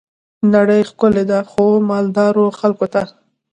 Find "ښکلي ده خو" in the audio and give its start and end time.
0.89-1.65